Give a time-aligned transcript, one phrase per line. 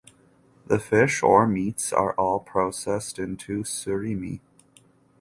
[0.65, 4.39] The fish or meats are all processed into surimi.